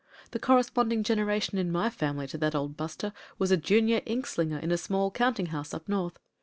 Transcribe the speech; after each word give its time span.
The 0.31 0.39
corresponding 0.39 1.03
generation 1.03 1.59
in 1.59 1.71
my 1.71 1.91
family 1.91 2.25
to 2.29 2.37
that 2.39 2.55
old 2.55 2.75
buster 2.75 3.13
was 3.37 3.51
a 3.51 3.55
junior 3.55 3.99
inkslinger 4.07 4.57
in 4.59 4.71
a 4.71 4.75
small 4.77 5.11
counting 5.11 5.45
house 5.53 5.75
up 5.75 5.87
North. 5.87 6.17